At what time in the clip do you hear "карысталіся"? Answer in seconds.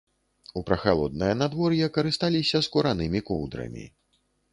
1.97-2.61